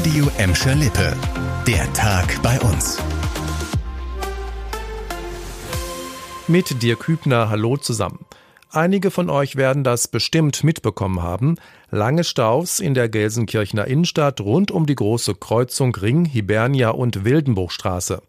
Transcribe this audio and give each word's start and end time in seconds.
Radio 0.00 0.30
Emscher 0.38 0.74
Lippe. 0.76 1.14
Der 1.66 1.92
Tag 1.92 2.40
bei 2.42 2.58
uns. 2.60 2.96
Mit 6.48 6.82
dir 6.82 6.96
Kübner, 6.96 7.50
hallo 7.50 7.76
zusammen. 7.76 8.24
Einige 8.70 9.10
von 9.10 9.28
euch 9.28 9.56
werden 9.56 9.84
das 9.84 10.08
bestimmt 10.08 10.64
mitbekommen 10.64 11.22
haben. 11.22 11.56
Lange 11.90 12.24
Staus 12.24 12.80
in 12.80 12.94
der 12.94 13.10
Gelsenkirchener 13.10 13.88
Innenstadt 13.88 14.40
rund 14.40 14.70
um 14.70 14.86
die 14.86 14.94
große 14.94 15.34
Kreuzung 15.34 15.94
Ring, 15.94 16.24
Hibernia 16.24 16.88
und 16.88 17.26
Wildenbuchstraße. 17.26 18.22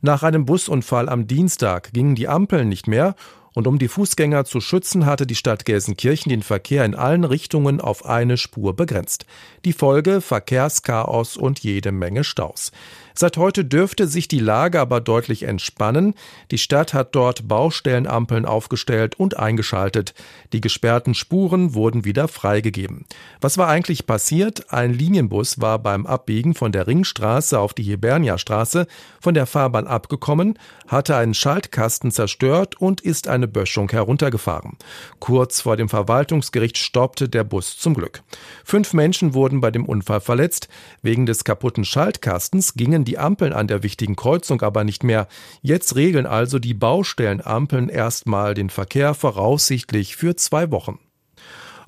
Nach 0.00 0.22
einem 0.22 0.44
Busunfall 0.44 1.08
am 1.08 1.26
Dienstag 1.26 1.92
gingen 1.92 2.14
die 2.14 2.28
Ampeln 2.28 2.68
nicht 2.68 2.86
mehr 2.86 3.16
und 3.54 3.66
um 3.66 3.78
die 3.78 3.88
Fußgänger 3.88 4.44
zu 4.44 4.60
schützen, 4.60 5.06
hatte 5.06 5.26
die 5.26 5.34
Stadt 5.34 5.64
Gelsenkirchen 5.64 6.30
den 6.30 6.42
Verkehr 6.42 6.84
in 6.84 6.94
allen 6.94 7.24
Richtungen 7.24 7.80
auf 7.80 8.04
eine 8.04 8.36
Spur 8.36 8.74
begrenzt. 8.76 9.26
Die 9.64 9.72
Folge 9.72 10.20
Verkehrschaos 10.20 11.36
und 11.36 11.60
jede 11.60 11.92
Menge 11.92 12.24
Staus. 12.24 12.72
Seit 13.20 13.36
heute 13.36 13.64
dürfte 13.64 14.06
sich 14.06 14.28
die 14.28 14.38
Lage 14.38 14.78
aber 14.78 15.00
deutlich 15.00 15.42
entspannen. 15.42 16.14
Die 16.52 16.58
Stadt 16.58 16.94
hat 16.94 17.16
dort 17.16 17.48
Baustellenampeln 17.48 18.44
aufgestellt 18.44 19.16
und 19.18 19.36
eingeschaltet. 19.36 20.14
Die 20.52 20.60
gesperrten 20.60 21.14
Spuren 21.14 21.74
wurden 21.74 22.04
wieder 22.04 22.28
freigegeben. 22.28 23.06
Was 23.40 23.58
war 23.58 23.66
eigentlich 23.66 24.06
passiert? 24.06 24.72
Ein 24.72 24.92
Linienbus 24.92 25.60
war 25.60 25.80
beim 25.80 26.06
Abbiegen 26.06 26.54
von 26.54 26.70
der 26.70 26.86
Ringstraße 26.86 27.58
auf 27.58 27.74
die 27.74 27.82
Hiberniastraße 27.82 28.86
von 29.20 29.34
der 29.34 29.46
Fahrbahn 29.46 29.88
abgekommen, 29.88 30.56
hatte 30.86 31.16
einen 31.16 31.34
Schaltkasten 31.34 32.12
zerstört 32.12 32.80
und 32.80 33.00
ist 33.00 33.26
eine 33.26 33.47
Böschung 33.48 33.90
heruntergefahren. 33.90 34.76
Kurz 35.18 35.60
vor 35.60 35.76
dem 35.76 35.88
Verwaltungsgericht 35.88 36.78
stoppte 36.78 37.28
der 37.28 37.44
Bus 37.44 37.76
zum 37.76 37.94
Glück. 37.94 38.22
Fünf 38.64 38.92
Menschen 38.92 39.34
wurden 39.34 39.60
bei 39.60 39.70
dem 39.70 39.84
Unfall 39.84 40.20
verletzt. 40.20 40.68
Wegen 41.02 41.26
des 41.26 41.44
kaputten 41.44 41.84
Schaltkastens 41.84 42.74
gingen 42.74 43.04
die 43.04 43.18
Ampeln 43.18 43.52
an 43.52 43.66
der 43.66 43.82
wichtigen 43.82 44.14
Kreuzung 44.14 44.62
aber 44.62 44.84
nicht 44.84 45.02
mehr. 45.02 45.26
Jetzt 45.62 45.96
regeln 45.96 46.26
also 46.26 46.58
die 46.58 46.74
Baustellenampeln 46.74 47.88
erstmal 47.88 48.54
den 48.54 48.70
Verkehr 48.70 49.14
voraussichtlich 49.14 50.16
für 50.16 50.36
zwei 50.36 50.70
Wochen. 50.70 50.98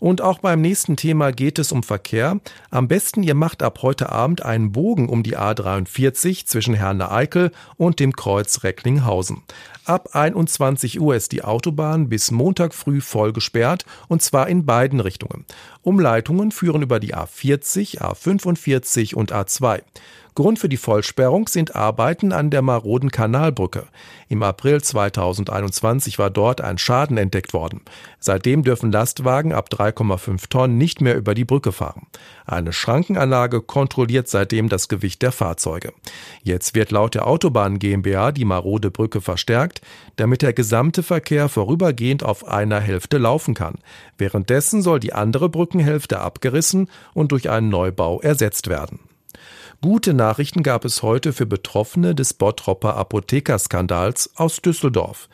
Und 0.01 0.23
auch 0.23 0.39
beim 0.39 0.63
nächsten 0.63 0.97
Thema 0.97 1.31
geht 1.31 1.59
es 1.59 1.73
um 1.73 1.83
Verkehr. 1.83 2.41
Am 2.71 2.89
besten 2.89 3.23
ihr 3.23 3.35
macht 3.35 3.63
ab 3.63 3.81
heute 3.83 4.11
Abend 4.11 4.43
einen 4.43 4.73
Bogen 4.73 5.11
um 5.11 5.23
die 5.23 5.37
A43 5.37 6.47
zwischen 6.47 6.75
Herne-Eickel 6.75 7.53
und 7.77 8.01
dem 8.01 8.15
Kreuz 8.15 8.65
Recklinghausen. 8.65 9.43
Ab 9.85 10.11
21 10.15 11.01
Uhr 11.01 11.15
ist 11.15 11.33
die 11.33 11.45
Autobahn 11.45 12.09
bis 12.09 12.31
Montag 12.31 12.73
früh 12.75 13.03
voll 13.03 13.35
gesperrt 13.35 13.85
und 14.09 14.23
zwar 14.23 14.49
in 14.49 14.65
beiden 14.65 15.01
Richtungen. 15.01 15.45
Umleitungen 15.83 16.51
führen 16.51 16.81
über 16.81 16.99
die 16.99 17.15
A40, 17.15 18.01
A45 18.01 19.15
und 19.15 19.33
A2. 19.35 19.83
Grund 20.41 20.59
für 20.59 20.71
die 20.71 20.79
Vollsperrung 20.79 21.49
sind 21.49 21.77
Arbeiten 21.77 22.33
an 22.33 22.49
der 22.49 22.63
maroden 22.63 23.11
Kanalbrücke. 23.11 23.89
Im 24.31 24.43
April 24.43 24.81
2021 24.81 26.19
war 26.19 26.31
dort 26.31 26.63
ein 26.63 26.79
Schaden 26.79 27.19
entdeckt 27.19 27.53
worden. 27.53 27.83
Seitdem 28.21 28.63
dürfen 28.63 28.91
Lastwagen 28.91 29.53
ab 29.53 29.69
3,5 29.71 30.49
Tonnen 30.49 30.79
nicht 30.79 31.03
mehr 31.03 31.15
über 31.19 31.35
die 31.35 31.45
Brücke 31.45 31.73
fahren. 31.73 32.07
Eine 32.47 32.73
Schrankenanlage 32.73 33.61
kontrolliert 33.61 34.29
seitdem 34.29 34.71
das 34.71 34.89
Gewicht 34.89 35.21
der 35.21 35.33
Fahrzeuge. 35.33 35.93
Jetzt 36.43 36.75
wird 36.75 36.91
laut 36.91 37.15
der 37.15 37.27
Autobahn 37.27 37.79
GmbH 37.79 38.33
die 38.33 38.47
marode 38.47 38.91
Brücke 38.91 39.21
verstärkt, 39.21 39.83
damit 40.17 40.41
der 40.41 40.55
gesamte 40.55 41.03
Verkehr 41.03 41.51
vorübergehend 41.51 42.25
auf 42.25 42.49
einer 42.49 42.81
Hälfte 42.81 43.19
laufen 43.19 43.53
kann. 43.53 43.75
Währenddessen 44.17 44.81
soll 44.81 45.01
die 45.01 45.13
andere 45.13 45.51
Brückenhälfte 45.51 46.21
abgerissen 46.21 46.89
und 47.13 47.33
durch 47.33 47.51
einen 47.51 47.69
Neubau 47.69 48.23
ersetzt 48.23 48.69
werden. 48.69 49.01
Gute 49.83 50.13
Nachrichten 50.13 50.63
gab 50.63 50.85
es 50.85 51.03
heute 51.03 51.33
für 51.33 51.47
Betroffene 51.47 52.15
des 52.15 52.35
Bottropper 52.35 52.97
Apothekerskandals 52.97 54.31
aus 54.37 54.61
Düsseldorf. 54.61 55.31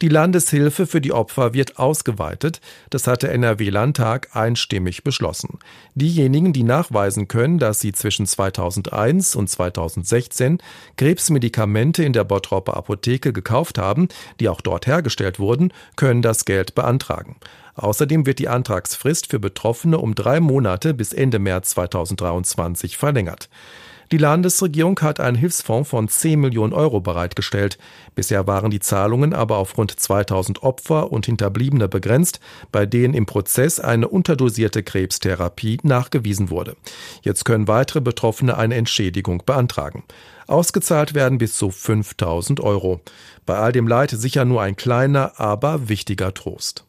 Die 0.00 0.08
Landeshilfe 0.08 0.86
für 0.86 1.00
die 1.00 1.12
Opfer 1.12 1.54
wird 1.54 1.78
ausgeweitet. 1.78 2.60
Das 2.90 3.06
hat 3.06 3.22
der 3.22 3.32
NRW-Landtag 3.32 4.34
einstimmig 4.34 5.04
beschlossen. 5.04 5.58
Diejenigen, 5.94 6.52
die 6.52 6.62
nachweisen 6.62 7.28
können, 7.28 7.58
dass 7.58 7.80
sie 7.80 7.92
zwischen 7.92 8.26
2001 8.26 9.36
und 9.36 9.48
2016 9.48 10.58
Krebsmedikamente 10.96 12.04
in 12.04 12.12
der 12.12 12.24
Bottropper 12.24 12.76
Apotheke 12.76 13.32
gekauft 13.32 13.78
haben, 13.78 14.08
die 14.40 14.48
auch 14.48 14.60
dort 14.60 14.86
hergestellt 14.86 15.38
wurden, 15.38 15.72
können 15.96 16.22
das 16.22 16.44
Geld 16.44 16.74
beantragen. 16.74 17.36
Außerdem 17.74 18.26
wird 18.26 18.38
die 18.38 18.48
Antragsfrist 18.48 19.30
für 19.30 19.38
Betroffene 19.38 19.98
um 19.98 20.14
drei 20.14 20.40
Monate 20.40 20.94
bis 20.94 21.12
Ende 21.12 21.38
März 21.38 21.70
2023 21.70 22.96
verlängert. 22.96 23.48
Die 24.12 24.18
Landesregierung 24.18 25.00
hat 25.00 25.20
einen 25.20 25.38
Hilfsfonds 25.38 25.88
von 25.88 26.06
10 26.06 26.38
Millionen 26.38 26.74
Euro 26.74 27.00
bereitgestellt. 27.00 27.78
Bisher 28.14 28.46
waren 28.46 28.70
die 28.70 28.78
Zahlungen 28.78 29.32
aber 29.32 29.56
auf 29.56 29.78
rund 29.78 29.98
2000 29.98 30.62
Opfer 30.62 31.10
und 31.10 31.24
Hinterbliebene 31.24 31.88
begrenzt, 31.88 32.38
bei 32.70 32.84
denen 32.84 33.14
im 33.14 33.24
Prozess 33.24 33.80
eine 33.80 34.08
unterdosierte 34.08 34.82
Krebstherapie 34.82 35.78
nachgewiesen 35.82 36.50
wurde. 36.50 36.76
Jetzt 37.22 37.46
können 37.46 37.68
weitere 37.68 38.02
Betroffene 38.02 38.58
eine 38.58 38.74
Entschädigung 38.74 39.44
beantragen. 39.46 40.04
Ausgezahlt 40.46 41.14
werden 41.14 41.38
bis 41.38 41.56
zu 41.56 41.70
5000 41.70 42.60
Euro. 42.60 43.00
Bei 43.46 43.56
all 43.56 43.72
dem 43.72 43.88
Leid 43.88 44.10
sicher 44.10 44.44
nur 44.44 44.60
ein 44.60 44.76
kleiner, 44.76 45.40
aber 45.40 45.88
wichtiger 45.88 46.34
Trost. 46.34 46.84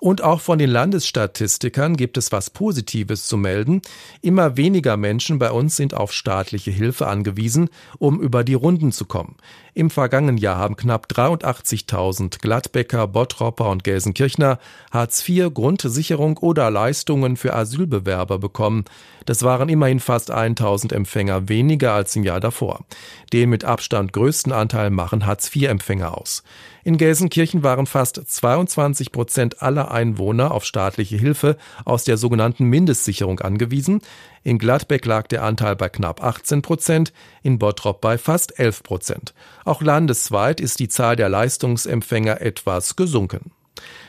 Und 0.00 0.22
auch 0.22 0.40
von 0.40 0.58
den 0.58 0.70
Landesstatistikern 0.70 1.96
gibt 1.96 2.16
es 2.16 2.32
was 2.32 2.50
Positives 2.50 3.26
zu 3.26 3.36
melden. 3.36 3.82
Immer 4.22 4.56
weniger 4.56 4.96
Menschen 4.96 5.38
bei 5.38 5.50
uns 5.50 5.76
sind 5.76 5.94
auf 5.94 6.12
staatliche 6.12 6.70
Hilfe 6.70 7.06
angewiesen, 7.06 7.68
um 7.98 8.20
über 8.20 8.44
die 8.44 8.54
Runden 8.54 8.92
zu 8.92 9.04
kommen. 9.04 9.36
Im 9.78 9.90
vergangenen 9.90 10.38
Jahr 10.38 10.56
haben 10.56 10.74
knapp 10.74 11.06
83.000 11.06 12.40
Gladbecker, 12.40 13.06
Bottropper 13.06 13.70
und 13.70 13.84
Gelsenkirchner 13.84 14.58
Hartz-IV, 14.90 15.54
Grundsicherung 15.54 16.36
oder 16.38 16.68
Leistungen 16.68 17.36
für 17.36 17.54
Asylbewerber 17.54 18.40
bekommen. 18.40 18.86
Das 19.24 19.44
waren 19.44 19.68
immerhin 19.68 20.00
fast 20.00 20.32
1.000 20.32 20.92
Empfänger 20.92 21.48
weniger 21.48 21.92
als 21.92 22.16
im 22.16 22.24
Jahr 22.24 22.40
davor. 22.40 22.86
Den 23.32 23.50
mit 23.50 23.64
Abstand 23.64 24.12
größten 24.12 24.52
Anteil 24.52 24.90
machen 24.90 25.26
Hartz-IV-Empfänger 25.26 26.16
aus. 26.18 26.42
In 26.82 26.96
Gelsenkirchen 26.96 27.62
waren 27.62 27.86
fast 27.86 28.16
22 28.16 29.12
Prozent 29.12 29.62
Einwohner 29.90 30.52
auf 30.52 30.64
staatliche 30.64 31.16
Hilfe 31.16 31.56
aus 31.84 32.04
der 32.04 32.16
sogenannten 32.16 32.64
Mindestsicherung 32.64 33.40
angewiesen. 33.40 34.00
In 34.42 34.58
Gladbeck 34.58 35.04
lag 35.06 35.26
der 35.26 35.42
Anteil 35.42 35.76
bei 35.76 35.88
knapp 35.88 36.22
18 36.22 36.62
Prozent, 36.62 37.12
in 37.42 37.58
Bottrop 37.58 38.00
bei 38.00 38.18
fast 38.18 38.58
11 38.58 38.82
Prozent. 38.82 39.34
Auch 39.64 39.82
landesweit 39.82 40.60
ist 40.60 40.78
die 40.80 40.88
Zahl 40.88 41.16
der 41.16 41.28
Leistungsempfänger 41.28 42.40
etwas 42.40 42.96
gesunken. 42.96 43.52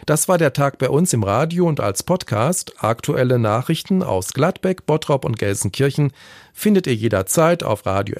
Das 0.05 0.27
war 0.27 0.37
der 0.37 0.53
Tag 0.53 0.77
bei 0.77 0.89
uns 0.89 1.13
im 1.13 1.23
Radio 1.23 1.67
und 1.67 1.79
als 1.79 2.03
Podcast. 2.03 2.73
Aktuelle 2.83 3.37
Nachrichten 3.37 4.01
aus 4.01 4.33
Gladbeck, 4.33 4.85
Bottrop 4.85 5.25
und 5.25 5.37
Gelsenkirchen 5.37 6.11
findet 6.53 6.87
ihr 6.87 6.95
jederzeit 6.95 7.63
auf 7.63 7.85
radio 7.85 8.17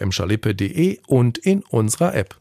und 1.08 1.38
in 1.38 1.64
unserer 1.64 2.14
App. 2.14 2.36